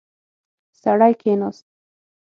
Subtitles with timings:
[0.81, 1.65] سړی کېناست.